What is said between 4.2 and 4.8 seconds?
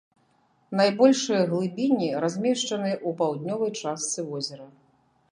возера.